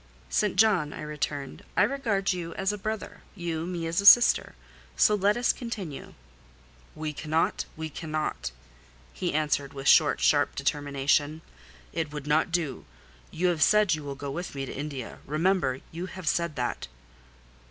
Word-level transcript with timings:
"St. 0.31 0.55
John," 0.55 0.93
I 0.93 1.01
returned, 1.03 1.63
"I 1.77 1.83
regard 1.83 2.33
you 2.33 2.55
as 2.55 2.73
a 2.73 2.77
brother—you, 2.79 3.67
me 3.67 3.85
as 3.85 4.01
a 4.01 4.05
sister: 4.07 4.55
so 4.95 5.13
let 5.13 5.37
us 5.37 5.53
continue." 5.53 6.15
"We 6.95 7.13
cannot—we 7.13 7.87
cannot," 7.91 8.49
he 9.13 9.31
answered, 9.31 9.73
with 9.73 9.87
short, 9.87 10.19
sharp 10.19 10.55
determination: 10.55 11.43
"it 11.93 12.11
would 12.11 12.25
not 12.25 12.51
do. 12.51 12.85
You 13.29 13.45
have 13.49 13.61
said 13.61 13.93
you 13.93 14.03
will 14.03 14.15
go 14.15 14.31
with 14.31 14.55
me 14.55 14.65
to 14.65 14.73
India: 14.73 15.19
remember—you 15.27 16.07
have 16.07 16.27
said 16.27 16.55
that." 16.55 16.87